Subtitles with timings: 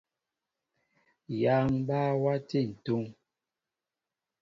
[1.41, 3.03] Yááŋ mbaa wati ntúŋ.